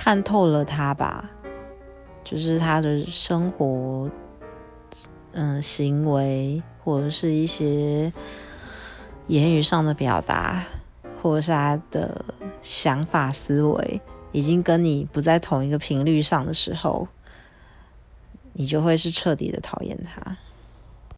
[0.00, 1.30] 看透了他吧。
[2.24, 4.10] 就是他的生活
[5.32, 8.12] 嗯行为或者是一些
[9.26, 10.64] 言语上的表达
[11.20, 12.24] 或者是他的
[12.62, 14.00] 想法思维
[14.32, 17.08] 已经跟你不在同一个频率上的时候
[18.52, 20.36] 你就会是彻底的讨厌他。